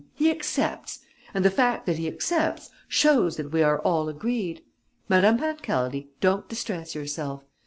He 0.15 0.31
accepts! 0.31 1.01
And 1.31 1.45
the 1.45 1.51
fact 1.51 1.85
that 1.85 1.99
he 1.99 2.07
accepts 2.07 2.71
shows 2.87 3.37
that 3.37 3.51
we 3.51 3.61
are 3.61 3.77
all 3.81 4.09
agreed! 4.09 4.63
Madame 5.07 5.37
Pancaldi, 5.37 6.07
don't 6.19 6.49
distress 6.49 6.95
yourself. 6.95 7.43